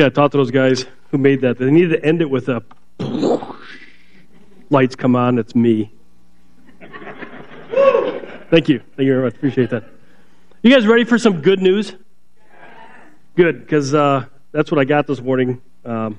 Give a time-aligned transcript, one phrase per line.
[0.00, 1.58] Yeah, I to those guys who made that.
[1.58, 2.62] They needed to end it with a
[4.70, 5.92] lights come on, it's me.
[8.50, 8.78] Thank you.
[8.78, 9.34] Thank you very much.
[9.34, 9.84] Appreciate that.
[10.62, 11.94] You guys ready for some good news?
[13.36, 15.60] Good, because uh, that's what I got this morning.
[15.84, 16.18] Um,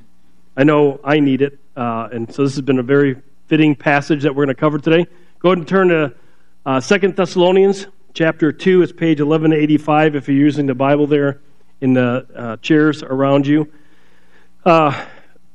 [0.56, 4.22] I know I need it, uh, and so this has been a very fitting passage
[4.22, 5.08] that we're going to cover today.
[5.40, 6.14] Go ahead and turn to
[6.68, 8.84] uh, Second Thessalonians chapter 2.
[8.84, 11.42] It's page 1185 if you're using the Bible there
[11.82, 13.72] in the uh, chairs around you.
[14.64, 15.06] Uh,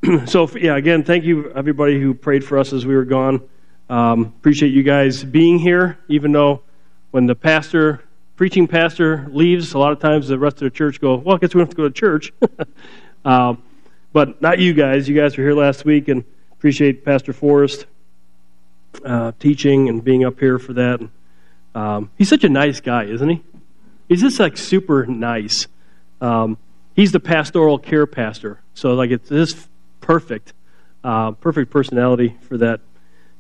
[0.27, 3.41] so, yeah, again, thank you, everybody who prayed for us as we were gone.
[3.89, 6.63] Um, appreciate you guys being here, even though
[7.13, 8.03] when the pastor,
[8.35, 11.39] preaching pastor, leaves, a lot of times the rest of the church go, well, I
[11.39, 12.33] guess we don't have to go to church.
[13.25, 13.63] um,
[14.13, 15.09] but not you guys.
[15.09, 17.87] You guys were here last week, and appreciate Pastor Forrest
[19.05, 21.01] uh, teaching and being up here for that.
[21.75, 23.43] Um, he's such a nice guy, isn't he?
[24.09, 25.67] He's just like super nice.
[26.21, 26.59] Um,
[26.95, 29.69] he's the pastoral care pastor, so like it's just
[30.01, 30.53] perfect,
[31.05, 32.81] uh, perfect personality for that.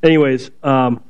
[0.02, 1.02] Anyways, um,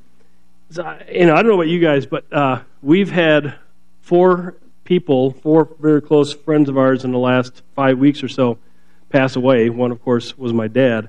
[0.70, 3.54] so, you know, I don't know about you guys, but uh, we've had
[4.00, 8.58] four people, four very close friends of ours in the last five weeks or so
[9.08, 9.70] pass away.
[9.70, 11.08] One, of course, was my dad.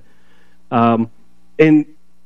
[0.70, 1.10] Um,
[1.58, 1.86] and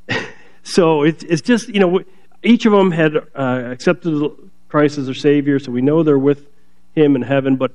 [0.64, 2.04] so it's, it's just, you know,
[2.44, 4.32] each of them had uh, accepted
[4.68, 6.48] Christ as their Savior, so we know they're with
[6.96, 7.72] Him in heaven, but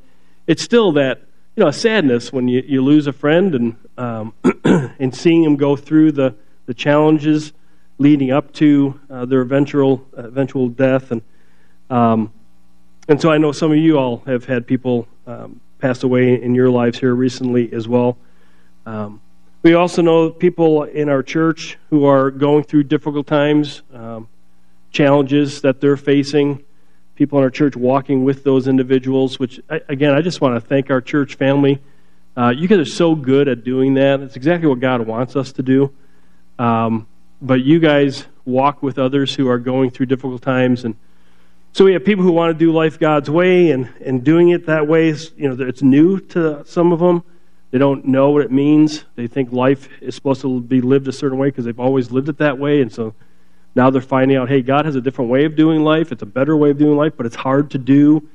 [0.46, 1.22] it's still that,
[1.56, 5.56] you know, a sadness when you, you lose a friend and, um, and seeing them
[5.56, 6.34] go through the,
[6.66, 7.52] the challenges
[7.98, 11.10] leading up to uh, their eventual, eventual death.
[11.10, 11.22] And,
[11.90, 12.32] um,
[13.08, 16.54] and so I know some of you all have had people um, pass away in
[16.54, 18.18] your lives here recently as well.
[18.84, 19.20] Um,
[19.62, 24.28] we also know people in our church who are going through difficult times, um,
[24.92, 26.64] challenges that they're facing.
[27.16, 30.90] People in our church walking with those individuals, which, again, I just want to thank
[30.90, 31.80] our church family.
[32.36, 34.20] Uh, you guys are so good at doing that.
[34.20, 35.92] It's exactly what God wants us to do.
[36.58, 37.06] Um,
[37.40, 40.84] but you guys walk with others who are going through difficult times.
[40.84, 40.94] And
[41.72, 44.66] so we have people who want to do life God's way, and, and doing it
[44.66, 47.22] that way is, you know, it's new to some of them.
[47.70, 49.04] They don't know what it means.
[49.14, 52.28] They think life is supposed to be lived a certain way because they've always lived
[52.28, 52.82] it that way.
[52.82, 53.14] And so
[53.76, 56.10] now they're finding out, hey, God has a different way of doing life.
[56.10, 58.26] It's a better way of doing life, but it's hard to do.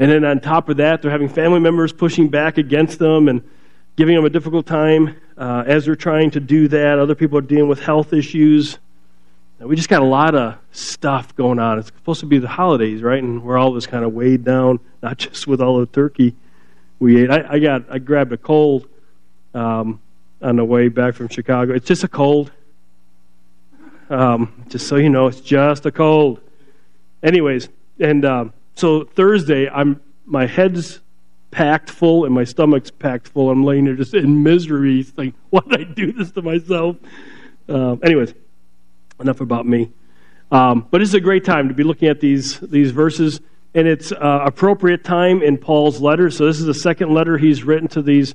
[0.00, 3.48] And then on top of that, they're having family members pushing back against them and
[3.94, 6.98] giving them a difficult time uh, as they're trying to do that.
[6.98, 8.78] Other people are dealing with health issues.
[9.60, 11.78] And we just got a lot of stuff going on.
[11.78, 13.22] It's supposed to be the holidays, right?
[13.22, 16.34] And we're all just kind of weighed down, not just with all the turkey
[16.98, 17.30] we ate.
[17.30, 18.88] I, I got I grabbed a cold
[19.54, 20.00] um,
[20.40, 21.72] on the way back from Chicago.
[21.72, 22.50] It's just a cold.
[24.12, 26.40] Um, just so you know, it's just a cold.
[27.22, 31.00] Anyways, and um, so Thursday, I'm my head's
[31.50, 33.50] packed full and my stomach's packed full.
[33.50, 35.06] I'm laying there just in misery.
[35.16, 36.96] Like, why did I do this to myself?
[37.68, 38.34] Um, anyways,
[39.18, 39.90] enough about me.
[40.50, 43.40] Um, but it's a great time to be looking at these these verses
[43.74, 46.30] and it's uh, appropriate time in Paul's letter.
[46.30, 48.34] So this is the second letter he's written to these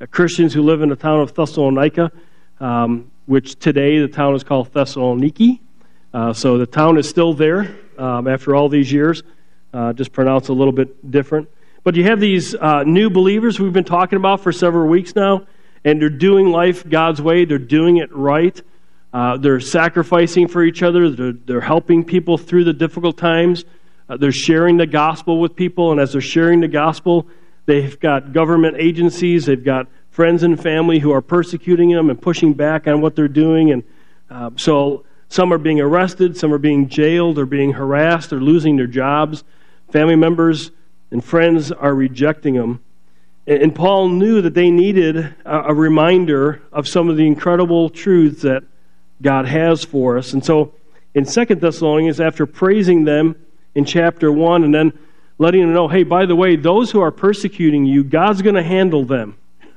[0.00, 2.12] uh, Christians who live in the town of Thessalonica,
[2.60, 5.60] um, which today the town is called Thessaloniki.
[6.12, 9.22] Uh, so the town is still there um, after all these years,
[9.72, 11.48] uh, just pronounced a little bit different.
[11.82, 15.46] But you have these uh, new believers we've been talking about for several weeks now,
[15.84, 17.44] and they're doing life God's way.
[17.44, 18.60] They're doing it right.
[19.12, 21.10] Uh, they're sacrificing for each other.
[21.10, 23.64] They're, they're helping people through the difficult times.
[24.08, 27.26] Uh, they're sharing the gospel with people, and as they're sharing the gospel,
[27.66, 32.54] they've got government agencies, they've got friends and family who are persecuting them and pushing
[32.54, 33.72] back on what they're doing.
[33.72, 33.82] And
[34.30, 38.76] uh, so some are being arrested, some are being jailed, or being harassed, or losing
[38.76, 39.42] their jobs.
[39.90, 40.70] Family members
[41.10, 42.80] and friends are rejecting them.
[43.48, 48.42] And, Paul knew that they needed a, a reminder of some of the incredible truths
[48.42, 48.62] that
[49.20, 50.32] God has for us.
[50.32, 50.74] And so
[51.12, 53.34] in Second Thessalonians, after praising them,
[53.74, 54.96] in chapter 1 and then
[55.38, 58.62] letting them know, hey, by the way, those who are persecuting you, God's going to
[58.62, 59.36] handle them.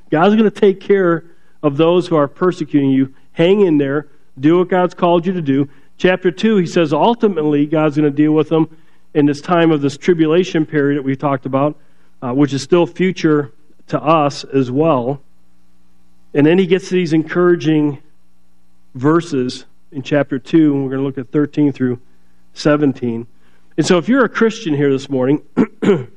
[0.10, 1.26] God's going to take care
[1.64, 3.14] of those who are persecuting you.
[3.34, 4.08] Hang in there.
[4.40, 5.70] Do what God's called you to do.
[5.98, 8.76] Chapter 2, he says ultimately God's going to deal with them
[9.14, 11.76] in this time of this tribulation period that we talked about,
[12.22, 13.52] uh, which is still future
[13.88, 15.22] to us as well.
[16.34, 18.02] And then he gets to these encouraging
[18.94, 22.00] verses in chapter 2, and we're going to look at 13 through
[22.54, 23.26] 17.
[23.78, 25.42] And so, if you're a Christian here this morning,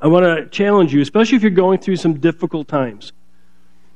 [0.00, 3.12] I want to challenge you, especially if you're going through some difficult times,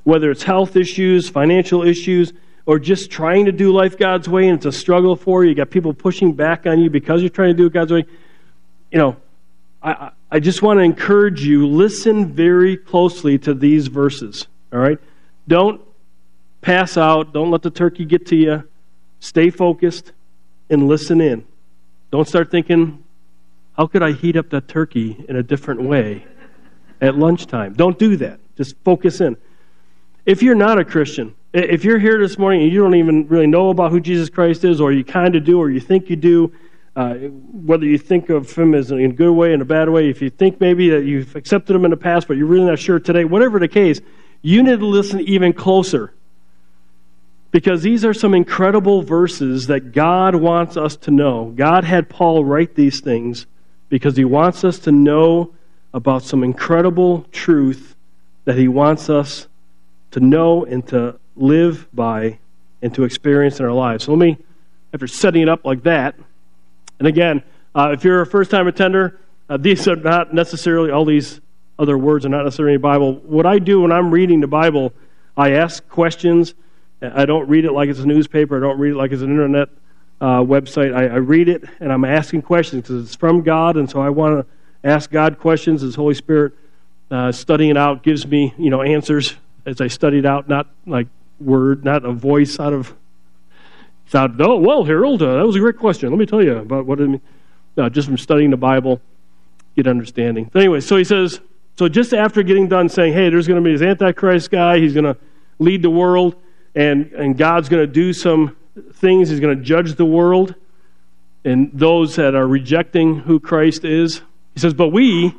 [0.05, 2.33] whether it's health issues, financial issues,
[2.67, 5.51] or just trying to do life God's way and it's a struggle for you.
[5.51, 8.05] You got people pushing back on you because you're trying to do it God's way.
[8.91, 9.17] You know,
[9.83, 14.47] I, I just want to encourage you listen very closely to these verses.
[14.73, 14.99] All right?
[15.49, 15.81] Don't
[16.61, 17.33] pass out.
[17.33, 18.69] Don't let the turkey get to you.
[19.21, 20.13] Stay focused
[20.71, 21.45] and listen in.
[22.11, 23.02] Don't start thinking,
[23.77, 26.27] how could I heat up that turkey in a different way
[27.01, 27.73] at lunchtime?
[27.75, 28.41] Don't do that.
[28.57, 29.37] Just focus in.
[30.27, 33.47] If you're not a Christian, if you're here this morning and you don't even really
[33.47, 36.17] know about who Jesus Christ is, or you kind of do, or you think you
[36.17, 36.53] do,
[36.95, 40.11] uh, whether you think of him as in a good way and a bad way,
[40.11, 42.79] if you think maybe that you've accepted him in the past, but you're really not
[42.79, 44.01] sure today, whatever the case,
[44.43, 46.13] you need to listen even closer.
[47.51, 51.53] Because these are some incredible verses that God wants us to know.
[51.55, 53.47] God had Paul write these things
[53.93, 55.53] because he wants us to know
[55.93, 57.95] about some incredible truth
[58.47, 59.49] that he wants us
[60.11, 62.39] to know and to live by
[62.81, 64.05] and to experience in our lives.
[64.05, 64.39] So let me,
[64.95, 66.15] after setting it up like that,
[67.01, 67.43] and again,
[67.75, 71.43] uh, if you're a first time attender, uh, these are not necessarily, all these
[71.79, 73.17] other words are not necessarily in the Bible.
[73.17, 74.95] What I do when I'm reading the Bible,
[75.37, 76.55] I ask questions.
[77.03, 79.29] I don't read it like it's a newspaper, I don't read it like it's an
[79.29, 79.69] internet
[80.23, 80.95] uh, website.
[80.95, 84.09] I, I, read it and I'm asking questions because it's from God, and so I
[84.11, 85.83] want to ask God questions.
[85.83, 86.53] As Holy Spirit
[87.11, 89.35] uh, studying out gives me, you know, answers
[89.67, 91.09] as I studied out, not like
[91.41, 92.95] word, not a voice out of
[94.07, 96.11] thought, oh, well, Harold, uh, that was a great question.
[96.11, 97.23] Let me tell you about what it means.
[97.77, 99.01] No, just from studying the Bible,
[99.75, 100.51] get understanding.
[100.53, 101.41] But anyway, so he says,
[101.79, 104.93] so just after getting done saying, hey, there's going to be this Antichrist guy, he's
[104.93, 105.17] going to
[105.59, 106.37] lead the world,
[106.75, 108.55] and, and God's going to do some
[108.95, 110.55] things, he's going to judge the world
[111.45, 114.23] and those that are rejecting who Christ is.
[114.55, 115.35] He says, but we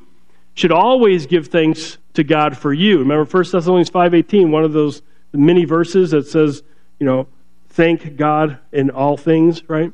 [0.54, 3.00] should always give thanks to God for you.
[3.00, 5.02] Remember 1 Thessalonians 5.18, one of those
[5.32, 6.64] many verses that says,
[7.00, 7.28] you know,
[7.70, 9.92] thank God in all things, right?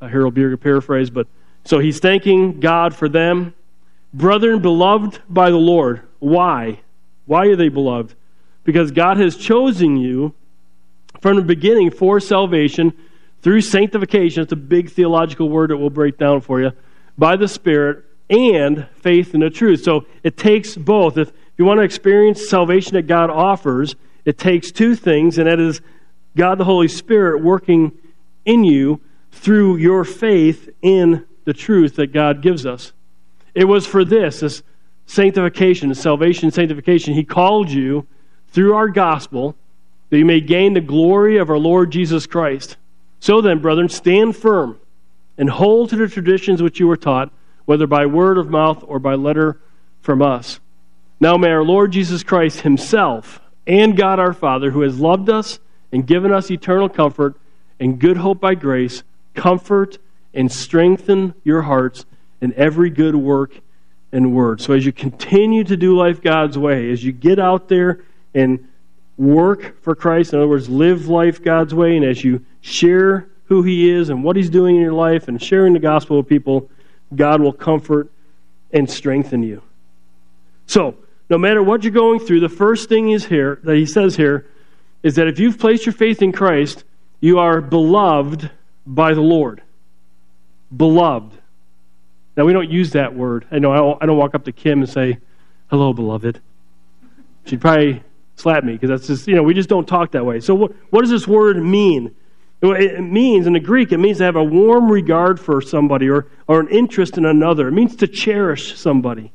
[0.00, 1.28] Uh, Harold Bierger paraphrase, but
[1.64, 3.54] so he's thanking God for them.
[4.12, 6.02] Brethren, beloved by the Lord.
[6.18, 6.80] Why?
[7.26, 8.14] Why are they beloved?
[8.64, 10.34] Because God has chosen you
[11.24, 12.92] from the beginning for salvation
[13.40, 14.42] through sanctification.
[14.42, 16.72] It's a big theological word that we'll break down for you.
[17.16, 19.82] By the Spirit and faith in the truth.
[19.82, 21.16] So it takes both.
[21.16, 25.58] If you want to experience salvation that God offers, it takes two things, and that
[25.58, 25.80] is
[26.36, 27.92] God the Holy Spirit working
[28.44, 29.00] in you
[29.32, 32.92] through your faith in the truth that God gives us.
[33.54, 34.62] It was for this, this
[35.06, 37.14] sanctification, salvation, sanctification.
[37.14, 38.06] He called you
[38.48, 39.56] through our gospel
[40.14, 42.76] that you may gain the glory of our Lord Jesus Christ.
[43.18, 44.78] So then, brethren, stand firm
[45.36, 47.32] and hold to the traditions which you were taught,
[47.64, 49.60] whether by word of mouth or by letter
[50.02, 50.60] from us.
[51.18, 55.58] Now may our Lord Jesus Christ himself and God our Father, who has loved us
[55.90, 57.34] and given us eternal comfort
[57.80, 59.02] and good hope by grace,
[59.34, 59.98] comfort
[60.32, 62.06] and strengthen your hearts
[62.40, 63.60] in every good work
[64.12, 64.60] and word.
[64.60, 68.68] So as you continue to do life God's way, as you get out there and
[69.16, 73.62] work for Christ, in other words, live life God's way, and as you share who
[73.62, 76.70] He is and what He's doing in your life and sharing the gospel with people,
[77.14, 78.10] God will comfort
[78.72, 79.62] and strengthen you.
[80.66, 80.96] So,
[81.30, 84.50] no matter what you're going through, the first thing is here that He says here
[85.02, 86.84] is that if you've placed your faith in Christ,
[87.20, 88.50] you are beloved
[88.86, 89.62] by the Lord.
[90.74, 91.38] Beloved.
[92.36, 93.46] Now, we don't use that word.
[93.50, 95.18] I know I don't, I don't walk up to Kim and say,
[95.68, 96.40] Hello, beloved.
[97.44, 98.02] She'd probably
[98.36, 100.40] slap me because that's just, you know, we just don't talk that way.
[100.40, 102.14] So, what, what does this word mean?
[102.62, 106.28] It means, in the Greek, it means to have a warm regard for somebody or,
[106.48, 107.68] or an interest in another.
[107.68, 109.32] It means to cherish somebody,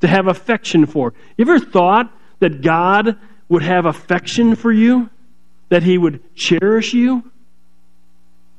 [0.00, 1.14] to have affection for.
[1.38, 3.16] You ever thought that God
[3.48, 5.08] would have affection for you,
[5.70, 7.30] that he would cherish you.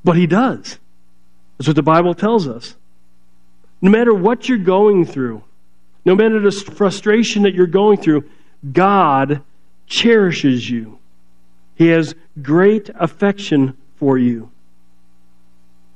[0.03, 0.79] But he does.
[1.57, 2.75] That's what the Bible tells us.
[3.81, 5.43] No matter what you're going through,
[6.05, 8.23] no matter the frustration that you're going through,
[8.71, 9.43] God
[9.87, 10.99] cherishes you.
[11.75, 14.51] He has great affection for you.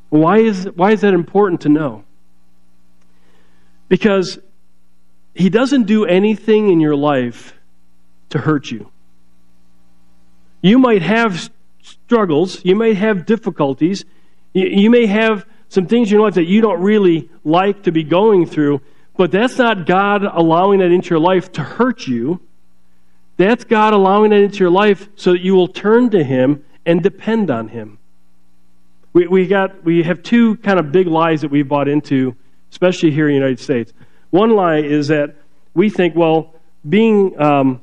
[0.10, 2.04] Why is, why is that important to know?
[3.88, 4.40] Because
[5.34, 7.54] He doesn't do anything in your life
[8.30, 8.92] to hurt you.
[10.62, 11.50] You might have
[11.82, 14.06] struggles, you may have difficulties,
[14.54, 18.04] you may have some things in your life that you don't really like to be
[18.04, 18.82] going through,
[19.18, 22.42] but that's not God allowing that into your life to hurt you.
[23.42, 27.02] That's God allowing that into your life so that you will turn to Him and
[27.02, 27.98] depend on Him.
[29.14, 32.36] We, we, got, we have two kind of big lies that we've bought into,
[32.72, 33.94] especially here in the United States.
[34.30, 35.36] One lie is that
[35.74, 36.54] we think, well,
[36.88, 37.82] being um,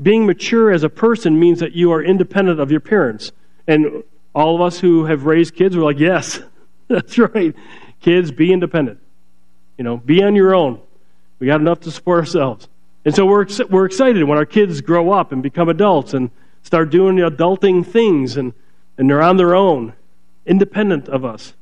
[0.00, 3.32] being mature as a person means that you are independent of your parents.
[3.66, 4.04] And
[4.34, 6.40] all of us who have raised kids were like, yes,
[6.88, 7.54] that's right.
[8.00, 9.00] Kids, be independent.
[9.76, 10.80] You know, be on your own.
[11.38, 12.68] We got enough to support ourselves.
[13.08, 16.30] And so we're, we're excited when our kids grow up and become adults and
[16.62, 18.52] start doing the adulting things and,
[18.98, 19.94] and they're on their own,
[20.44, 21.54] independent of us.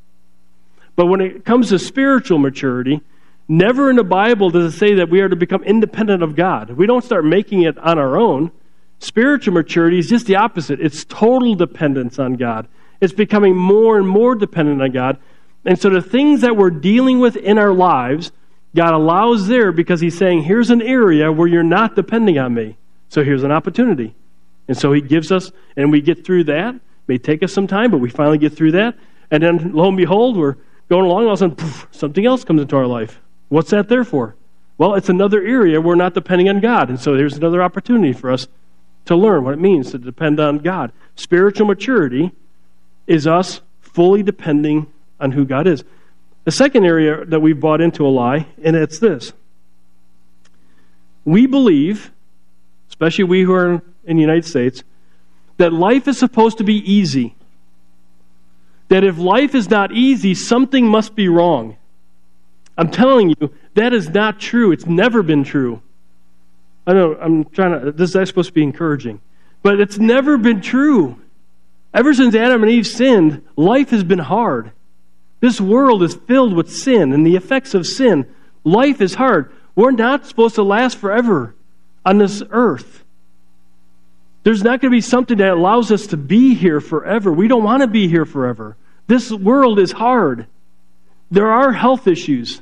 [0.96, 3.00] But when it comes to spiritual maturity,
[3.46, 6.70] never in the Bible does it say that we are to become independent of God.
[6.70, 8.50] We don't start making it on our own.
[8.98, 12.66] Spiritual maturity is just the opposite it's total dependence on God.
[13.00, 15.18] It's becoming more and more dependent on God.
[15.64, 18.32] And so the things that we're dealing with in our lives,
[18.76, 22.76] God allows there because He's saying, here's an area where you're not depending on me.
[23.08, 24.14] So here's an opportunity.
[24.68, 26.74] And so He gives us, and we get through that.
[26.74, 28.96] It may take us some time, but we finally get through that.
[29.30, 30.56] And then lo and behold, we're
[30.88, 33.20] going along, all of a sudden, poof, something else comes into our life.
[33.48, 34.36] What's that there for?
[34.78, 36.90] Well, it's another area we're not depending on God.
[36.90, 38.46] And so there's another opportunity for us
[39.06, 40.92] to learn what it means to depend on God.
[41.14, 42.32] Spiritual maturity
[43.06, 45.82] is us fully depending on who God is.
[46.46, 49.32] The second area that we've bought into a lie, and it's this.
[51.24, 52.12] We believe,
[52.88, 54.84] especially we who are in the United States,
[55.56, 57.34] that life is supposed to be easy.
[58.88, 61.78] That if life is not easy, something must be wrong.
[62.78, 64.70] I'm telling you, that is not true.
[64.70, 65.82] It's never been true.
[66.86, 69.20] I know I'm trying to, this is supposed to be encouraging,
[69.64, 71.20] but it's never been true.
[71.92, 74.70] Ever since Adam and Eve sinned, life has been hard.
[75.46, 78.26] This world is filled with sin and the effects of sin.
[78.64, 79.52] Life is hard.
[79.76, 81.54] We're not supposed to last forever
[82.04, 83.04] on this earth.
[84.42, 87.32] There's not going to be something that allows us to be here forever.
[87.32, 88.76] We don't want to be here forever.
[89.06, 90.48] This world is hard.
[91.30, 92.60] There are health issues,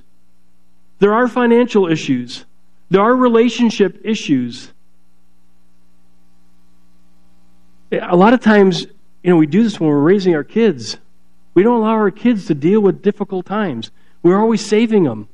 [0.98, 2.44] there are financial issues,
[2.90, 4.74] there are relationship issues.
[7.90, 8.82] A lot of times,
[9.22, 10.98] you know, we do this when we're raising our kids.
[11.54, 13.90] We don't allow our kids to deal with difficult times.
[14.22, 15.28] We're always saving them.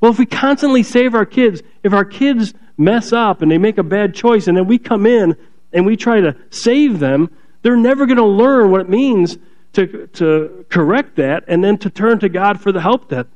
[0.00, 3.78] Well, if we constantly save our kids, if our kids mess up and they make
[3.78, 5.36] a bad choice, and then we come in
[5.72, 7.30] and we try to save them,
[7.62, 9.38] they're never going to learn what it means
[9.72, 13.26] to, to correct that and then to turn to God for the help that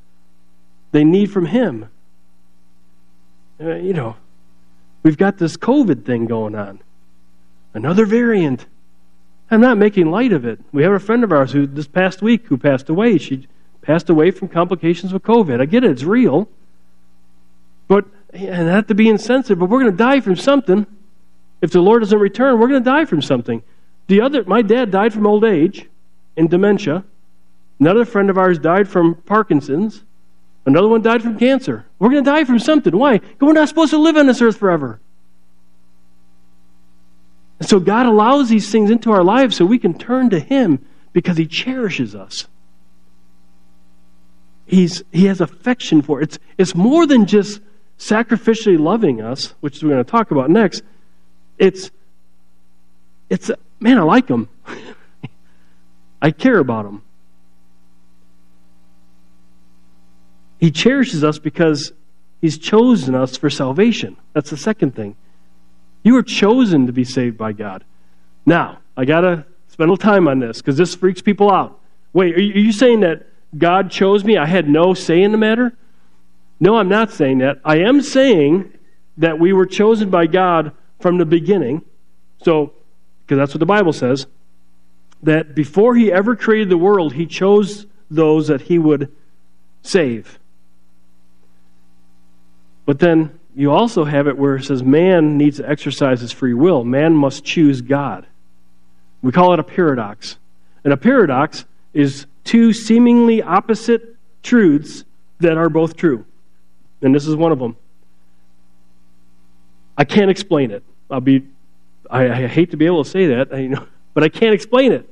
[0.92, 1.88] they need from Him.
[3.60, 4.16] Uh, you know,
[5.02, 6.80] we've got this COVID thing going on,
[7.74, 8.66] another variant.
[9.50, 10.60] I'm not making light of it.
[10.72, 13.18] We have a friend of ours who this past week who passed away.
[13.18, 13.48] She
[13.82, 15.60] passed away from complications with COVID.
[15.60, 16.48] I get it, it's real.
[17.88, 20.86] But and not to be insensitive, but we're going to die from something.
[21.60, 23.62] If the Lord doesn't return, we're going to die from something.
[24.06, 25.88] The other my dad died from old age
[26.36, 27.04] and dementia.
[27.80, 30.04] Another friend of ours died from Parkinson's.
[30.66, 31.86] Another one died from cancer.
[31.98, 32.96] We're going to die from something.
[32.96, 33.18] Why?
[33.18, 35.00] Because we're not supposed to live on this earth forever.
[37.70, 41.36] So God allows these things into our lives so we can turn to Him because
[41.36, 42.48] He cherishes us.
[44.66, 46.24] He's, he has affection for it.
[46.24, 47.60] It's, it's more than just
[47.96, 50.82] sacrificially loving us, which we're going to talk about next.
[51.58, 51.92] It's,
[53.28, 54.48] it's man, I like him.
[56.20, 57.02] I care about him.
[60.58, 61.92] He cherishes us because
[62.40, 64.16] he's chosen us for salvation.
[64.32, 65.14] That's the second thing.
[66.02, 67.84] You were chosen to be saved by God.
[68.46, 71.78] Now, I got to spend a little time on this because this freaks people out.
[72.12, 73.26] Wait, are you saying that
[73.56, 74.36] God chose me?
[74.36, 75.72] I had no say in the matter?
[76.58, 77.60] No, I'm not saying that.
[77.64, 78.72] I am saying
[79.16, 81.82] that we were chosen by God from the beginning.
[82.42, 82.72] So,
[83.22, 84.26] because that's what the Bible says,
[85.22, 89.14] that before he ever created the world, he chose those that he would
[89.82, 90.38] save.
[92.86, 96.54] But then you also have it where it says man needs to exercise his free
[96.54, 96.84] will.
[96.84, 98.26] Man must choose God.
[99.22, 100.36] We call it a paradox.
[100.84, 105.04] And a paradox is two seemingly opposite truths
[105.40, 106.24] that are both true.
[107.02, 107.76] And this is one of them.
[109.96, 110.82] I can't explain it.
[111.10, 111.42] I'll be
[112.08, 114.92] I, I hate to be able to say that, you know, but I can't explain
[114.92, 115.08] it.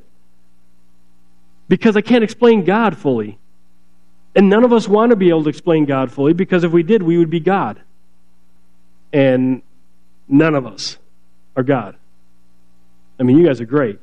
[1.68, 3.38] Because I can't explain God fully.
[4.34, 6.82] And none of us want to be able to explain God fully because if we
[6.82, 7.80] did, we would be God
[9.12, 9.62] and
[10.28, 10.98] none of us
[11.56, 11.96] are God.
[13.18, 13.98] I mean, you guys are great,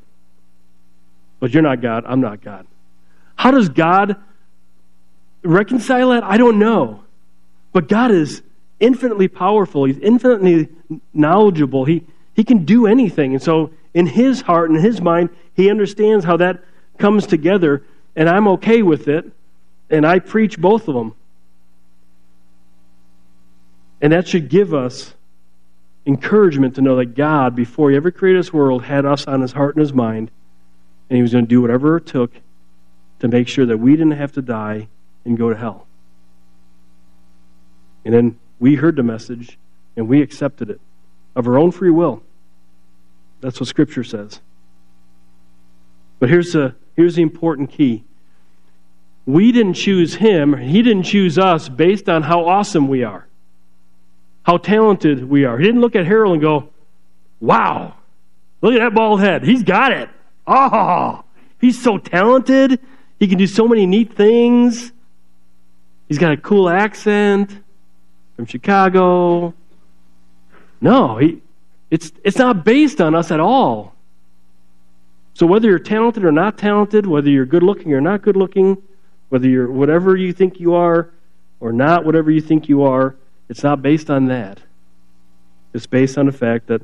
[1.40, 2.04] but you're not God.
[2.08, 2.68] I'm not God.
[3.36, 4.18] How does God
[5.44, 6.24] reconcile that?
[6.24, 7.04] I don't know.
[7.72, 8.42] But God is
[8.80, 10.70] infinitely powerful, He's infinitely
[11.14, 11.86] knowledgeable.
[11.86, 13.34] He, he can do anything.
[13.34, 16.64] And so, in His heart and His mind, He understands how that
[16.98, 17.84] comes together,
[18.16, 19.26] and I'm okay with it,
[19.90, 21.16] and I preach both of them.
[24.06, 25.16] And that should give us
[26.06, 29.52] encouragement to know that God, before He ever created this world, had us on His
[29.52, 30.30] heart and His mind,
[31.10, 32.32] and He was going to do whatever it took
[33.18, 34.90] to make sure that we didn't have to die
[35.26, 35.88] and go to hell.
[38.06, 39.58] And then we heard the message
[39.98, 40.80] and we accepted it
[41.36, 42.22] of our own free will.
[43.42, 44.40] That's what Scripture says.
[46.20, 48.04] But here's the, here's the important key.
[49.26, 53.26] We didn't choose him, he didn't choose us based on how awesome we are,
[54.46, 55.58] how talented we are.
[55.58, 56.70] He didn't look at Harold and go,
[57.40, 57.96] wow,
[58.62, 59.44] look at that bald head.
[59.44, 60.08] He's got it.
[60.46, 61.24] Oh,
[61.60, 62.80] he's so talented.
[63.20, 64.92] He can do so many neat things.
[66.08, 67.58] He's got a cool accent
[68.36, 69.56] from Chicago.
[70.80, 71.42] No, he,
[71.90, 73.96] it's, it's not based on us at all.
[75.34, 78.78] So whether you're talented or not talented, whether you're good looking or not good looking,
[79.30, 81.10] whether you're whatever you think you are
[81.60, 83.16] or not whatever you think you are,
[83.50, 84.60] it's not based on that.
[85.74, 86.82] It's based on the fact that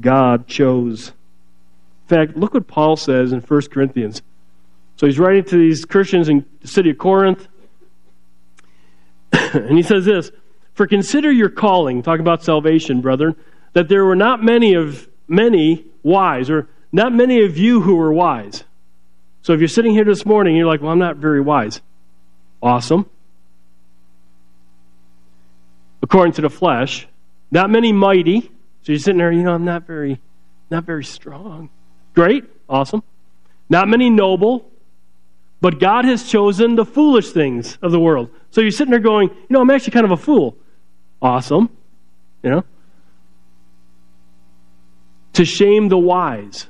[0.00, 1.08] God chose.
[1.08, 4.22] In fact, look what Paul says in 1 Corinthians.
[4.96, 7.48] So he's writing to these Christians in the city of Corinth.
[9.32, 10.30] and he says this
[10.74, 13.34] For consider your calling, talking about salvation, brethren,
[13.72, 18.12] that there were not many of many wise, or not many of you who were
[18.12, 18.64] wise.
[19.42, 21.82] So if you're sitting here this morning, you're like, well, I'm not very wise.
[22.62, 23.10] Awesome.
[26.04, 27.08] According to the flesh,
[27.50, 28.42] not many mighty.
[28.82, 30.20] So you're sitting there, you know, I'm not very,
[30.70, 31.70] not very strong.
[32.12, 33.02] Great, awesome.
[33.70, 34.70] Not many noble,
[35.62, 38.28] but God has chosen the foolish things of the world.
[38.50, 40.58] So you're sitting there going, you know, I'm actually kind of a fool.
[41.22, 41.70] Awesome.
[42.42, 42.64] You know?
[45.32, 46.66] To shame the wise.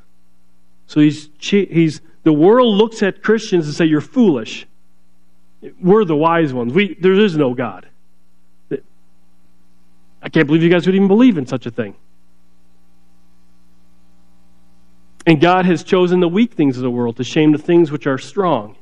[0.87, 4.65] So he's, he's the world looks at Christians and say, You're foolish.
[5.83, 6.73] We're the wise ones.
[6.73, 7.89] We, there is no God.
[10.25, 11.95] I can't believe you guys would even believe in such a thing.
[15.27, 18.09] And God has chosen the weak things of the world to shame the things which
[18.09, 18.77] are strong.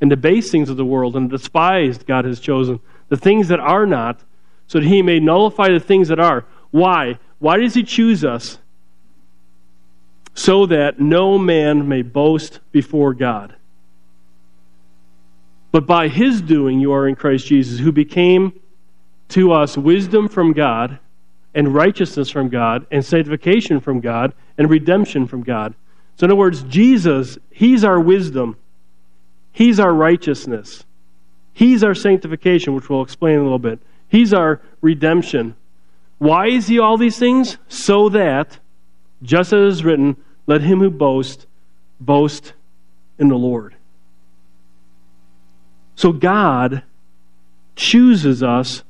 [0.00, 3.48] And the base things of the world and the despised God has chosen, the things
[3.48, 4.20] that are not,
[4.66, 6.44] so that he may nullify the things that are.
[6.72, 7.18] Why?
[7.38, 8.58] Why does he choose us?
[10.38, 13.56] so that no man may boast before God.
[15.72, 18.52] But by his doing you are in Christ Jesus, who became
[19.28, 20.98] to us wisdom from God,
[21.54, 25.74] and righteousness from God, and sanctification from God, and redemption from God.
[26.16, 28.56] So, in other words, Jesus, he's our wisdom,
[29.52, 30.84] he's our righteousness,
[31.52, 35.54] he's our sanctification, which we'll explain in a little bit, he's our redemption.
[36.18, 37.58] Why is he all these things?
[37.68, 38.58] So that,
[39.22, 41.46] just as is written, let him who boasts
[42.00, 42.52] boast
[43.18, 43.74] in the Lord.
[45.94, 46.82] So God
[47.76, 48.82] chooses us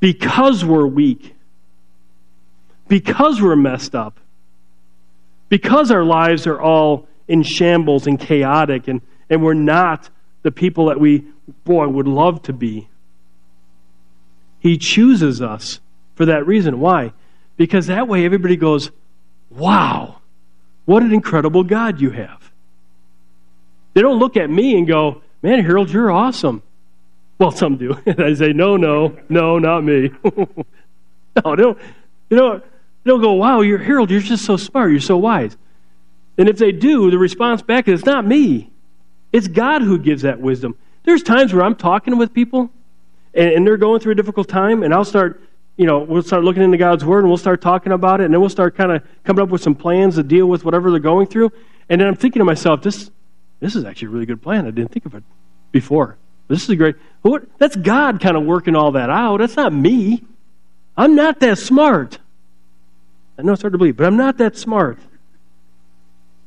[0.00, 1.34] because we're weak,
[2.88, 4.18] because we're messed up,
[5.48, 10.10] because our lives are all in shambles and chaotic, and, and we're not
[10.42, 11.24] the people that we,
[11.64, 12.88] boy, would love to be.
[14.58, 15.80] He chooses us
[16.14, 16.80] for that reason.
[16.80, 17.12] Why?
[17.56, 18.90] Because that way everybody goes,
[19.50, 20.20] wow,
[20.86, 22.50] what an incredible God you have.
[23.94, 26.62] They don't look at me and go, Man, Harold, you're awesome.
[27.40, 27.98] Well, some do.
[28.06, 30.10] And I say, No, no, no, not me.
[30.24, 31.78] no, don't,
[32.28, 35.56] they don't go, Wow, you're Harold, you're just so smart, you're so wise.
[36.38, 38.70] And if they do, the response back is, It's not me.
[39.32, 40.76] It's God who gives that wisdom.
[41.04, 42.70] There's times where I'm talking with people
[43.32, 45.42] and, and they're going through a difficult time, and I'll start
[45.76, 48.34] you know, we'll start looking into God's Word and we'll start talking about it, and
[48.34, 51.00] then we'll start kind of coming up with some plans to deal with whatever they're
[51.00, 51.50] going through.
[51.88, 53.10] And then I'm thinking to myself, this,
[53.60, 54.66] this is actually a really good plan.
[54.66, 55.24] I didn't think of it
[55.72, 56.18] before.
[56.50, 56.96] This is a great.
[57.22, 59.38] What, That's God kind of working all that out.
[59.38, 60.24] That's not me.
[60.96, 62.18] I'm not that smart.
[63.38, 64.98] I know it's hard to believe, but I'm not that smart.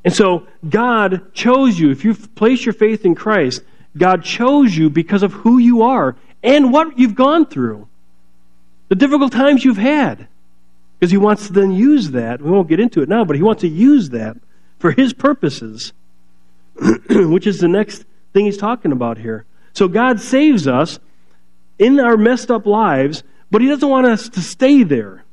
[0.03, 1.89] And so God chose you.
[1.89, 3.63] If you've placed your faith in Christ,
[3.97, 7.87] God chose you because of who you are and what you've gone through
[8.89, 10.27] the difficult times you've had.
[10.99, 12.41] Because he wants to then use that.
[12.41, 14.35] We won't get into it now, but he wants to use that
[14.79, 15.93] for his purposes,
[17.09, 19.45] which is the next thing he's talking about here.
[19.73, 20.99] So God saves us
[21.79, 25.23] in our messed up lives, but he doesn't want us to stay there.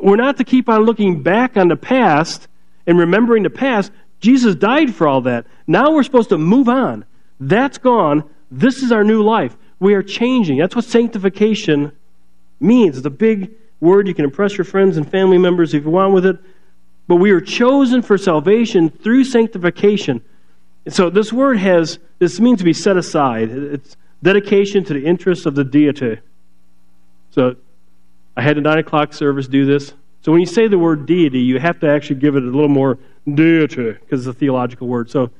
[0.00, 2.48] We're not to keep on looking back on the past
[2.86, 3.90] and remembering the past.
[4.20, 5.46] Jesus died for all that.
[5.66, 7.04] Now we're supposed to move on.
[7.40, 8.24] That's gone.
[8.50, 9.56] This is our new life.
[9.78, 10.58] We are changing.
[10.58, 11.92] That's what sanctification
[12.60, 12.96] means.
[12.96, 14.08] It's a big word.
[14.08, 16.38] You can impress your friends and family members if you want with it.
[17.08, 20.22] But we are chosen for salvation through sanctification.
[20.88, 23.50] So this word has, this means to be set aside.
[23.50, 26.18] It's dedication to the interests of the deity.
[27.30, 27.56] So
[28.36, 29.92] I had a 9 o'clock service do this.
[30.22, 32.68] So when you say the word deity, you have to actually give it a little
[32.68, 32.98] more
[33.32, 35.10] deity because it's a theological word.
[35.10, 35.30] So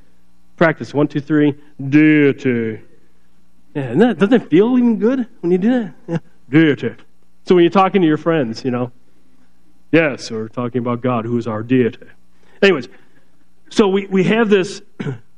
[0.56, 0.92] practice.
[0.94, 1.54] One, two, three.
[1.88, 2.80] Deity.
[3.74, 5.94] Yeah, that, doesn't it feel even good when you do that?
[6.09, 6.18] Yeah.
[6.48, 6.94] Deity.
[7.44, 8.90] So when you're talking to your friends, you know,
[9.92, 12.06] yes, we're talking about God, who is our deity.
[12.62, 12.88] Anyways,
[13.70, 14.82] so we, we have this,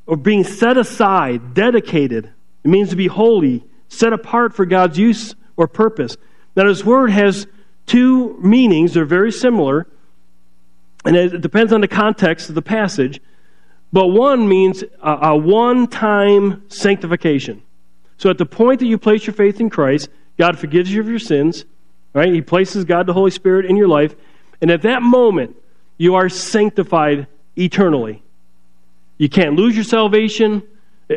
[0.08, 2.32] or being set aside, dedicated.
[2.64, 6.16] It means to be holy, set apart for God's use or purpose.
[6.56, 7.46] Now, this word has
[7.84, 8.94] two meanings.
[8.94, 9.86] They're very similar,
[11.04, 13.20] and it depends on the context of the passage.
[13.92, 17.62] But one means a, one time sanctification.
[18.16, 21.08] So, at the point that you place your faith in Christ, God forgives you of
[21.08, 21.66] your sins,
[22.14, 22.32] right?
[22.32, 24.16] He places God, the Holy Spirit, in your life.
[24.62, 25.54] And at that moment,
[25.98, 28.22] you are sanctified eternally.
[29.18, 30.62] You can't lose your salvation.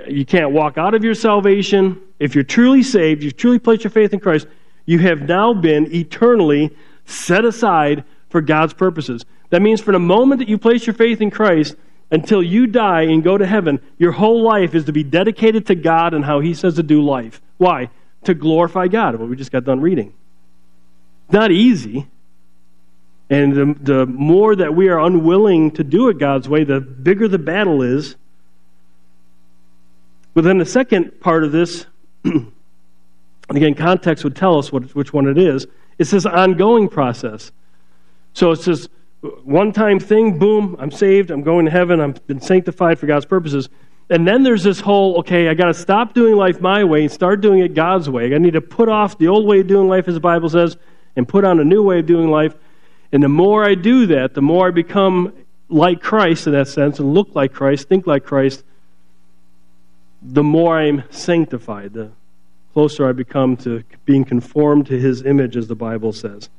[0.08, 2.00] You can't walk out of your salvation.
[2.20, 4.48] If you're truly saved, you've truly placed your faith in Christ,
[4.86, 9.26] you have now been eternally set aside for God's purposes.
[9.50, 11.76] That means from the moment that you place your faith in Christ
[12.10, 15.76] until you die and go to heaven, your whole life is to be dedicated to
[15.76, 17.42] God and how He says to do life.
[17.58, 17.90] Why?
[18.26, 20.14] To glorify God, what we just got done reading.
[21.30, 22.08] Not easy.
[23.32, 27.30] And the, the more that we are unwilling to do it God's way, the bigger
[27.30, 28.17] the battle is.
[30.34, 31.86] But then the second part of this,
[32.26, 32.52] and
[33.50, 35.65] again, context would tell us what, which one it is.
[35.98, 37.54] It's this ongoing process.
[38.34, 38.89] So it's this
[39.44, 43.26] one time thing, boom, I'm saved, I'm going to heaven, I've been sanctified for God's
[43.26, 43.70] purposes.
[44.10, 47.12] And then there's this whole, okay, I got to stop doing life my way and
[47.12, 48.36] start doing it God's way.
[48.36, 50.76] I need to put off the old way of doing life, as the Bible says,
[51.15, 52.56] and put on a new way of doing life.
[53.12, 55.34] And the more I do that, the more I become
[55.69, 58.63] like Christ in that sense and look like Christ, think like Christ,
[60.21, 62.12] the more I'm sanctified, the
[62.74, 66.50] closer I become to being conformed to his image, as the Bible says.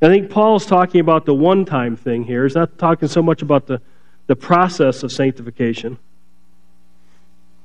[0.00, 2.42] I think Paul's talking about the one time thing here.
[2.42, 3.80] He's not talking so much about the,
[4.26, 5.96] the process of sanctification.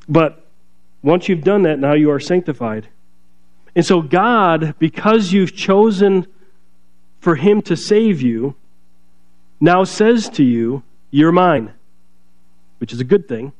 [0.07, 0.45] But
[1.01, 2.87] once you've done that, now you are sanctified.
[3.75, 6.27] And so, God, because you've chosen
[7.27, 8.55] for Him to save you,
[9.59, 11.73] now says to you, You're mine,
[12.77, 13.51] which is a good thing.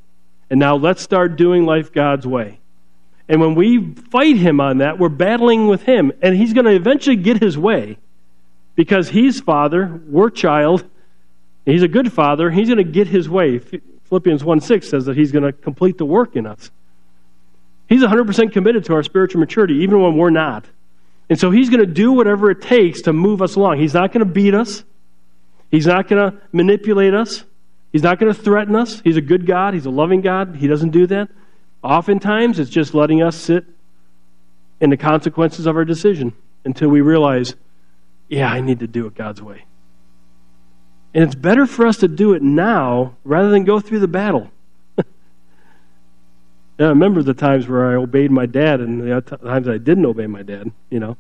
[0.50, 2.62] And now let's start doing life God's way.
[3.28, 6.14] And when we fight Him on that, we're battling with Him.
[6.22, 7.98] And He's going to eventually get His way
[8.78, 10.90] because He's Father, we're child.
[11.66, 12.50] He's a good Father.
[12.50, 13.60] He's going to get His way.
[13.60, 16.72] Philippians 1 6 says that He's going to complete the work in us.
[17.90, 20.64] He's 100% committed to our spiritual maturity, even when we're not.
[21.30, 23.80] And so he's going to do whatever it takes to move us along.
[23.80, 24.84] He's not going to beat us.
[25.70, 27.44] He's not going to manipulate us.
[27.92, 29.02] He's not going to threaten us.
[29.02, 29.74] He's a good God.
[29.74, 30.56] He's a loving God.
[30.56, 31.30] He doesn't do that.
[31.84, 33.66] Oftentimes, it's just letting us sit
[34.80, 37.56] in the consequences of our decision until we realize,
[38.30, 39.66] yeah, I need to do it God's way.
[41.14, 44.52] And it's better for us to do it now rather than go through the battle.
[46.80, 50.28] I remember the times where I obeyed my dad and the times I didn't obey
[50.28, 50.72] my dad.
[50.90, 51.18] You know,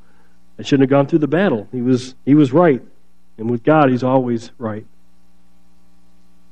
[0.59, 1.67] I shouldn't have gone through the battle.
[1.71, 2.81] He was he was right,
[3.37, 4.85] and with God, He's always right.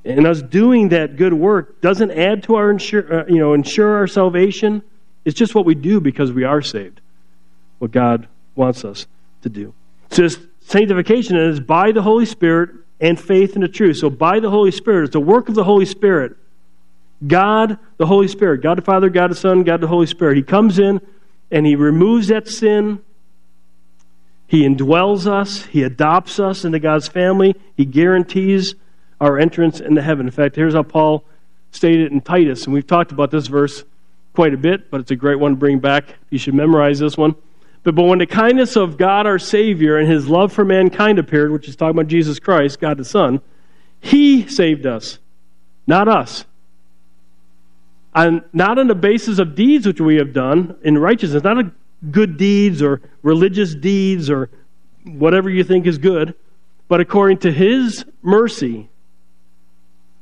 [0.03, 4.07] And us doing that good work doesn't add to our uh, you know ensure our
[4.07, 4.81] salvation.
[5.23, 7.01] It's just what we do because we are saved.
[7.79, 9.07] What God wants us
[9.41, 9.73] to do.
[10.11, 13.97] So this sanctification is by the Holy Spirit and faith in the truth.
[13.97, 16.37] So by the Holy Spirit, it's the work of the Holy Spirit
[17.25, 20.37] God, the Holy Spirit, God the Father, God the Son, God the Holy Spirit.
[20.37, 21.01] He comes in
[21.49, 23.01] and He removes that sin.
[24.47, 25.65] He indwells us.
[25.65, 27.55] He adopts us into God's family.
[27.75, 28.75] He guarantees
[29.19, 30.27] our entrance into heaven.
[30.27, 31.23] In fact, here's how Paul
[31.71, 33.83] stated it in Titus, and we've talked about this verse
[34.33, 36.15] quite a bit, but it's a great one to bring back.
[36.29, 37.35] You should memorize this one.
[37.83, 41.51] But, but when the kindness of God our Savior and His love for mankind appeared,
[41.51, 43.41] which is talking about Jesus Christ, God the Son,
[43.99, 45.19] He saved us,
[45.87, 46.45] not us
[48.15, 51.65] on, not on the basis of deeds which we have done in righteousness, not
[52.11, 54.49] good deeds or religious deeds or
[55.03, 56.33] whatever you think is good,
[56.87, 58.89] but according to his mercy,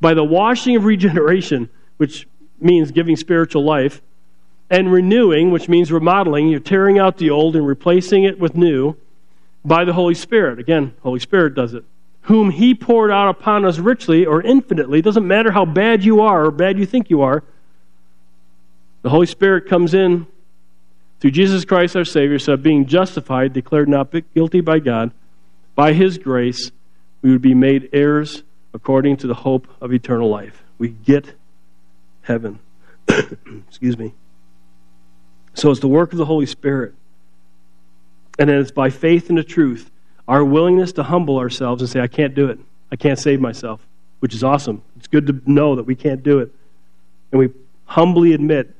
[0.01, 2.27] by the washing of regeneration, which
[2.59, 4.01] means giving spiritual life,
[4.69, 8.95] and renewing, which means remodeling, you're tearing out the old and replacing it with new,
[9.63, 10.59] by the Holy Spirit.
[10.59, 11.85] Again, Holy Spirit does it.
[12.23, 14.99] Whom he poured out upon us richly or infinitely.
[14.99, 17.43] It doesn't matter how bad you are or bad you think you are.
[19.03, 20.25] The Holy Spirit comes in
[21.19, 25.11] through Jesus Christ our Savior, so being justified, declared not guilty by God,
[25.75, 26.71] by His grace,
[27.21, 30.63] we would be made heirs according to the hope of eternal life.
[30.77, 31.33] We get
[32.21, 32.59] heaven.
[33.07, 34.13] Excuse me.
[35.53, 36.93] So it's the work of the Holy Spirit.
[38.39, 39.91] And then it's by faith in the truth,
[40.27, 42.59] our willingness to humble ourselves and say, I can't do it.
[42.91, 43.85] I can't save myself,
[44.19, 44.81] which is awesome.
[44.97, 46.51] It's good to know that we can't do it.
[47.31, 47.49] And we
[47.85, 48.75] humbly admit,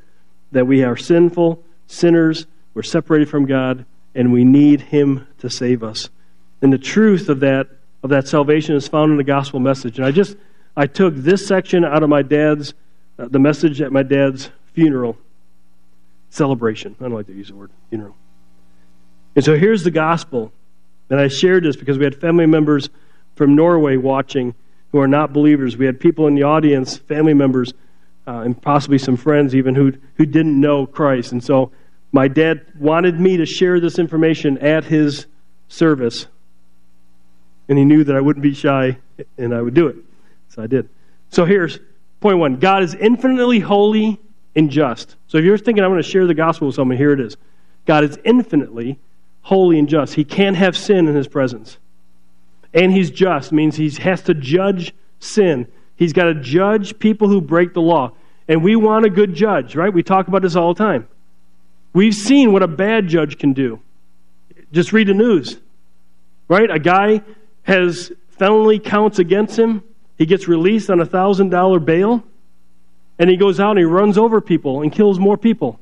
[0.54, 3.86] that we are sinful, sinners, we're separated from God,
[4.16, 6.10] and we need Him to save us.
[6.62, 7.68] And the truth of that
[8.04, 9.98] of that salvation is found in the gospel message.
[9.98, 10.36] And I just
[10.76, 12.74] I took this section out of my dad's
[13.20, 15.18] uh, the message at my dad's funeral
[16.30, 16.96] celebration.
[17.00, 18.16] I don't like to use the word funeral.
[19.36, 20.52] And so here's the gospel.
[21.10, 22.90] And I shared this because we had family members
[23.36, 24.56] from Norway watching
[24.92, 25.76] who are not believers.
[25.78, 27.74] We had people in the audience, family members,
[28.28, 31.32] uh, and possibly some friends even who who didn't know Christ.
[31.32, 31.72] And so
[32.12, 35.26] my dad wanted me to share this information at his
[35.68, 36.28] service,
[37.68, 38.98] and he knew that I wouldn't be shy
[39.38, 39.96] and I would do it.
[40.50, 40.90] So I did.
[41.30, 41.80] So here's
[42.22, 44.20] point one God is infinitely holy
[44.56, 45.16] and just.
[45.28, 47.38] So if you're thinking, I'm going to share the gospel with someone, here it is.
[47.86, 49.00] God is infinitely
[49.42, 50.14] holy and just.
[50.14, 51.78] He can't have sin in his presence.
[52.74, 55.68] And he's just, means he has to judge sin.
[55.96, 58.12] He's got to judge people who break the law.
[58.48, 59.94] And we want a good judge, right?
[59.94, 61.08] We talk about this all the time.
[61.94, 63.80] We've seen what a bad judge can do.
[64.72, 65.58] Just read the news,
[66.48, 66.70] right?
[66.70, 67.22] A guy
[67.64, 69.84] has felony counts against him.
[70.18, 72.24] He gets released on a $1,000 bail,
[73.20, 75.80] and he goes out and he runs over people and kills more people.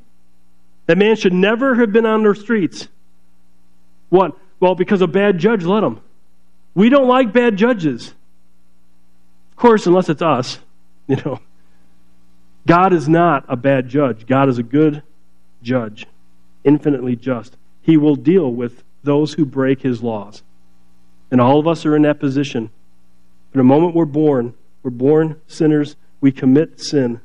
[0.87, 2.89] That man should never have been on the streets.
[4.09, 4.37] What?
[4.59, 6.01] Well, because a bad judge let him.
[6.75, 8.13] We don't like bad judges.
[9.61, 10.57] Course, unless it's us,
[11.07, 11.39] you know.
[12.65, 14.25] God is not a bad judge.
[14.25, 15.03] God is a good
[15.61, 16.07] judge,
[16.63, 17.57] infinitely just.
[17.83, 20.41] He will deal with those who break his laws.
[21.29, 22.71] And all of us are in that position.
[23.51, 27.21] From the moment we're born, we're born sinners, we commit sin.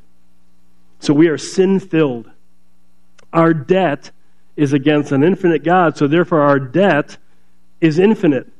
[1.01, 2.31] So we are sin filled.
[3.33, 4.11] Our debt
[4.57, 7.17] is against an infinite God, so therefore our debt
[7.81, 8.53] is infinite.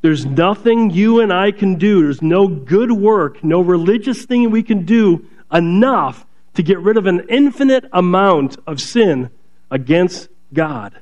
[0.00, 2.02] There's nothing you and I can do.
[2.02, 7.06] There's no good work, no religious thing we can do enough to get rid of
[7.06, 9.30] an infinite amount of sin
[9.70, 10.98] against God.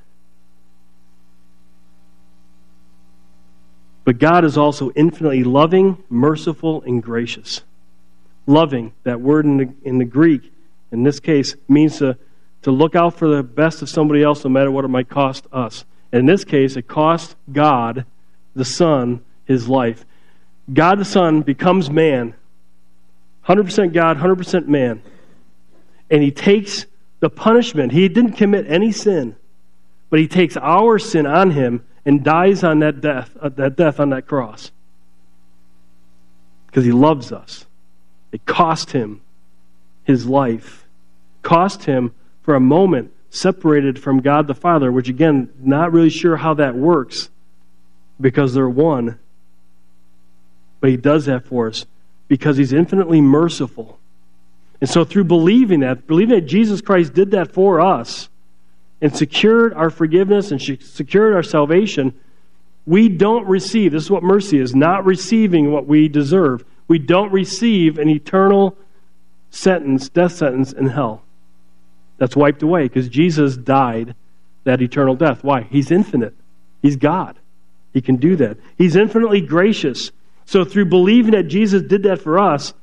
[4.04, 7.62] But God is also infinitely loving, merciful, and gracious.
[8.46, 10.52] Loving, that word in the, in the Greek,
[10.92, 12.16] in this case, means to,
[12.62, 15.46] to look out for the best of somebody else no matter what it might cost
[15.52, 15.84] us.
[16.12, 18.06] In this case, it cost God
[18.56, 20.04] the Son his life.
[20.72, 22.34] God the Son becomes man,
[23.46, 25.02] 100% God, 100% man.
[26.10, 26.86] And he takes
[27.20, 27.92] the punishment.
[27.92, 29.36] He didn't commit any sin,
[30.10, 34.00] but he takes our sin on him and dies on that death, uh, that death
[34.00, 34.72] on that cross.
[36.66, 37.66] Because he loves us.
[38.32, 39.20] It cost him
[40.04, 40.86] his life.
[41.42, 46.36] Cost him for a moment separated from God the Father, which again, not really sure
[46.36, 47.28] how that works
[48.20, 49.18] because they're one.
[50.80, 51.86] But He does that for us
[52.28, 53.98] because He's infinitely merciful.
[54.80, 58.28] And so, through believing that, believing that Jesus Christ did that for us
[59.00, 62.14] and secured our forgiveness and secured our salvation,
[62.86, 66.64] we don't receive, this is what mercy is, not receiving what we deserve.
[66.88, 68.76] We don't receive an eternal
[69.50, 71.22] sentence, death sentence in hell.
[72.18, 74.14] That's wiped away because Jesus died
[74.64, 75.42] that eternal death.
[75.42, 75.62] Why?
[75.62, 76.34] He's infinite,
[76.82, 77.36] He's God.
[77.96, 78.58] He can do that.
[78.76, 80.12] He's infinitely gracious.
[80.44, 82.74] So, through believing that Jesus did that for us,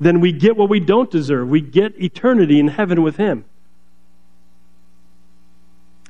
[0.00, 1.48] then we get what we don't deserve.
[1.48, 3.44] We get eternity in heaven with Him.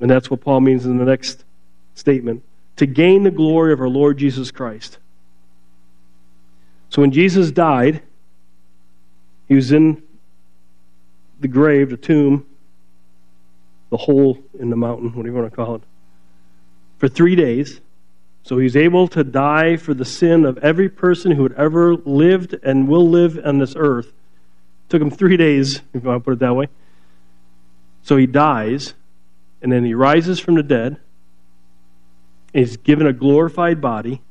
[0.00, 1.44] And that's what Paul means in the next
[1.94, 2.42] statement
[2.76, 4.96] to gain the glory of our Lord Jesus Christ.
[6.88, 8.00] So, when Jesus died,
[9.46, 10.02] He was in
[11.38, 12.46] the grave, the tomb,
[13.90, 15.82] the hole in the mountain, whatever you want to call it,
[16.96, 17.82] for three days.
[18.42, 22.54] So he's able to die for the sin of every person who had ever lived
[22.62, 24.06] and will live on this earth.
[24.06, 26.68] It took him three days, if I put it that way.
[28.02, 28.94] So he dies,
[29.60, 30.98] and then he rises from the dead.
[32.54, 34.22] He's given a glorified body,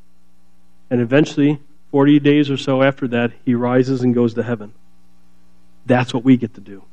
[0.90, 4.74] and eventually, 40 days or so after that, he rises and goes to heaven.
[5.86, 6.84] That's what we get to do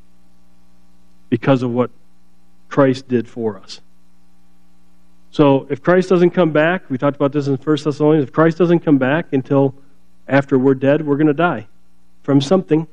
[1.31, 1.91] because of what
[2.69, 3.81] Christ did for us.
[5.35, 8.57] So if Christ doesn't come back, we talked about this in 1 Thessalonians, if Christ
[8.57, 9.75] doesn't come back until
[10.29, 11.67] after we're dead, we're going to die
[12.23, 12.87] from something.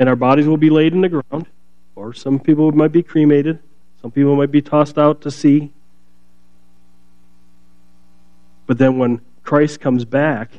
[0.00, 1.46] And our bodies will be laid in the ground,
[1.94, 3.60] or some people might be cremated,
[4.02, 5.72] some people might be tossed out to sea.
[8.66, 10.50] But then when Christ comes back,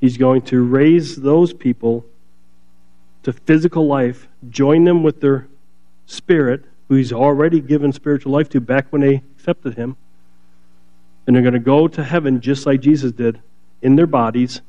[0.00, 2.06] he's going to raise those people
[3.24, 5.48] to physical life, join them with their
[6.06, 9.96] spirit, who he's already given spiritual life to back when they accepted him.
[11.26, 13.40] And they're going to go to heaven just like Jesus did,
[13.80, 14.60] in their bodies,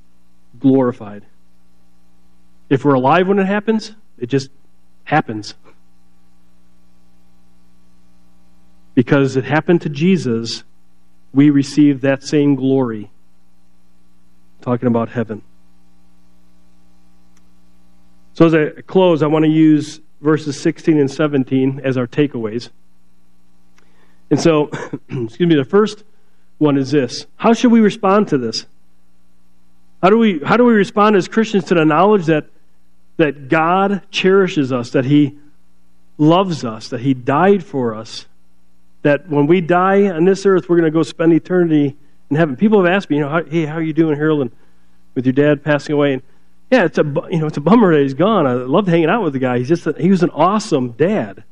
[0.60, 1.26] glorified.
[2.69, 4.49] If we're alive when it happens, it just
[5.04, 5.56] happens.
[8.95, 10.63] Because it happened to Jesus,
[11.34, 13.12] we receive that same glory.
[14.62, 15.41] Talking about heaven.
[18.34, 22.69] So, as I close, I want to use verses 16 and 17 as our takeaways.
[24.31, 24.69] And so,
[25.09, 26.03] excuse me, the first
[26.57, 28.65] one is this How should we respond to this?
[30.01, 32.47] How do we, how do we respond as Christians to the knowledge that,
[33.17, 35.38] that God cherishes us, that He
[36.17, 38.25] loves us, that He died for us,
[39.03, 41.95] that when we die on this earth, we're going to go spend eternity
[42.29, 42.57] in heaven?
[42.57, 44.51] People have asked me, you know, hey, how are you doing, Harold, and
[45.15, 46.13] with your dad passing away?
[46.13, 46.21] And
[46.71, 48.47] yeah, it's a you know it's a bummer that he's gone.
[48.47, 49.60] I loved hanging out with the guy.
[49.60, 51.43] He's just a, he was an awesome dad,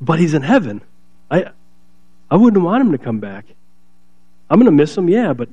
[0.00, 0.80] but he's in heaven.
[1.30, 1.50] I
[2.30, 3.46] I wouldn't want him to come back.
[4.50, 5.48] I'm going to miss him, yeah, but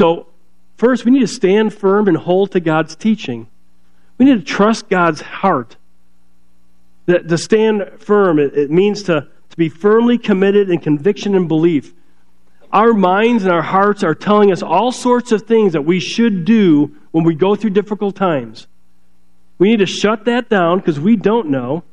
[0.00, 0.28] so
[0.76, 3.48] first we need to stand firm and hold to God's teaching.
[4.18, 5.76] We need to trust God's heart.
[7.06, 11.48] That to stand firm, it, it means to, to be firmly committed in conviction and
[11.48, 11.92] belief
[12.72, 16.44] our minds and our hearts are telling us all sorts of things that we should
[16.44, 18.66] do when we go through difficult times.
[19.58, 21.84] We need to shut that down because we don't know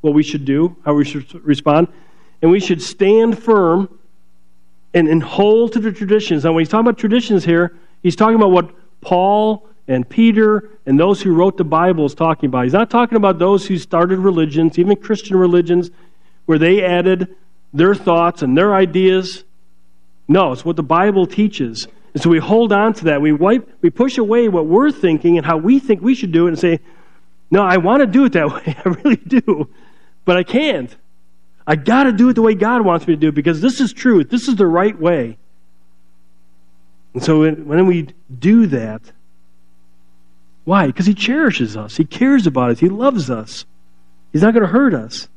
[0.00, 1.88] what we should do, how we should respond,
[2.40, 3.98] and we should stand firm
[4.94, 6.44] and, and hold to the traditions.
[6.44, 10.98] Now, when he's talking about traditions here, he's talking about what Paul and Peter and
[10.98, 12.64] those who wrote the Bible is talking about.
[12.64, 15.90] He's not talking about those who started religions, even Christian religions,
[16.46, 17.36] where they added
[17.72, 19.44] their thoughts and their ideas
[20.32, 21.86] no, it's what the Bible teaches.
[22.14, 23.20] And so we hold on to that.
[23.20, 26.46] We wipe, we push away what we're thinking and how we think we should do
[26.46, 26.80] it and say,
[27.50, 28.76] no, I want to do it that way.
[28.84, 29.68] I really do.
[30.24, 30.94] But I can't.
[31.66, 33.80] I got to do it the way God wants me to do it because this
[33.80, 34.30] is truth.
[34.30, 35.36] This is the right way.
[37.12, 39.02] And so when we do that,
[40.64, 40.86] why?
[40.86, 41.96] Because He cherishes us.
[41.96, 42.78] He cares about us.
[42.78, 43.66] He loves us.
[44.32, 45.28] He's not going to hurt us.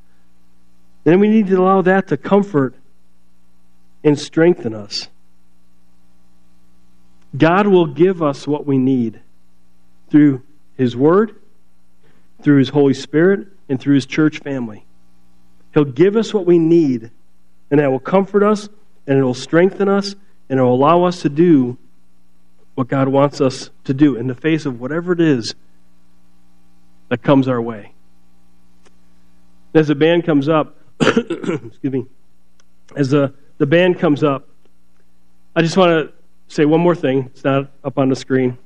[1.05, 2.75] And we need to allow that to comfort
[4.05, 5.09] and strengthen us.
[7.35, 9.19] God will give us what we need
[10.09, 10.43] through
[10.77, 11.35] His Word,
[12.41, 14.85] through His Holy Spirit, and through His church family.
[15.73, 17.09] He'll give us what we need,
[17.71, 18.69] and that will comfort us,
[19.07, 20.15] and it will strengthen us,
[20.49, 21.77] and it will allow us to do
[22.75, 25.55] what God wants us to do in the face of whatever it is
[27.09, 27.93] that comes our way.
[29.73, 32.05] As the band comes up, excuse me,
[32.95, 34.47] as the the band comes up,
[35.55, 36.13] I just want to
[36.47, 37.25] say one more thing.
[37.27, 38.57] It's not up on the screen.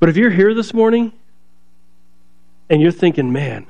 [0.00, 1.12] But if you're here this morning
[2.68, 3.66] and you're thinking, man,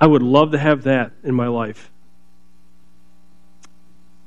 [0.00, 1.90] I would love to have that in my life,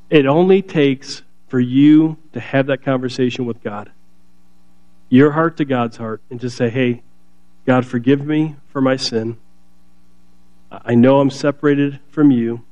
[0.09, 3.91] it only takes for you to have that conversation with God.
[5.09, 7.03] Your heart to God's heart, and just say, hey,
[7.65, 9.37] God, forgive me for my sin.
[10.71, 12.63] I know I'm separated from you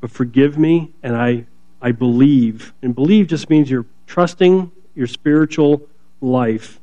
[0.00, 1.46] but forgive me, and I,
[1.80, 2.72] I believe.
[2.82, 5.82] And believe just means you're trusting your spiritual
[6.20, 6.80] life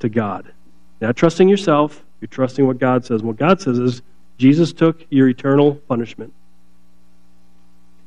[0.00, 0.52] to God.
[1.00, 3.22] Not trusting yourself, you're trusting what God says.
[3.22, 4.02] What God says is
[4.38, 6.32] Jesus took your eternal punishment.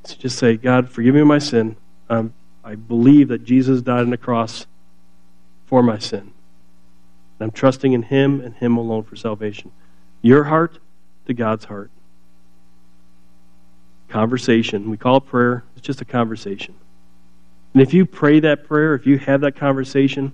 [0.04, 1.76] So just say, God, forgive me my sin.
[2.10, 4.66] Um, I believe that Jesus died on the cross
[5.68, 6.20] for my sin.
[6.20, 6.32] And
[7.42, 9.72] I'm trusting in Him and Him alone for salvation.
[10.22, 10.80] Your heart
[11.28, 11.92] to God's heart.
[14.10, 14.90] Conversation.
[14.90, 16.76] We call it prayer, it's just a conversation.
[17.74, 20.34] And if you pray that prayer, if you have that conversation,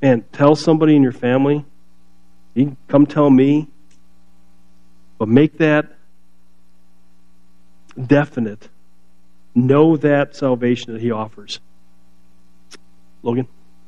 [0.00, 1.64] man, tell somebody in your family.
[2.54, 3.68] You can come tell me.
[5.18, 5.96] But make that
[8.06, 8.68] definite.
[9.54, 11.60] Know that salvation that He offers.
[13.22, 13.48] Logan?